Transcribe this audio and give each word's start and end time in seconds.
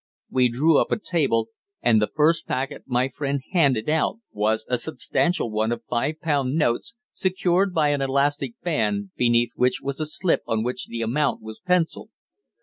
We 0.31 0.49
drew 0.49 0.81
up 0.81 0.91
a 0.91 0.97
table, 0.97 1.49
and 1.79 2.01
the 2.01 2.09
first 2.15 2.47
packet 2.47 2.85
my 2.87 3.09
friend 3.09 3.39
handed 3.51 3.87
out 3.87 4.15
was 4.31 4.65
a 4.67 4.79
substantial 4.79 5.51
one 5.51 5.71
of 5.71 5.83
five 5.87 6.19
pound 6.21 6.55
notes, 6.55 6.95
secured 7.13 7.71
by 7.71 7.89
an 7.89 8.01
elastic 8.01 8.59
band, 8.63 9.11
beneath 9.15 9.51
which 9.53 9.79
was 9.79 9.99
a 9.99 10.07
slip 10.07 10.41
on 10.47 10.63
which 10.63 10.87
the 10.87 11.03
amount 11.03 11.43
was 11.43 11.59
pencilled. 11.59 12.09